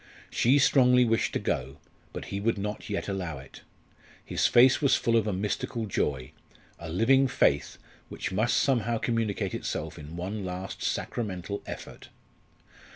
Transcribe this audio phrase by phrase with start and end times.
[0.31, 1.77] She strongly wished to go;
[2.11, 3.61] but he would not yet allow it.
[4.25, 6.31] His face was full of a mystical joy
[6.79, 7.77] a living faith,
[8.09, 12.09] which must somehow communicate itself in one last sacramental effort.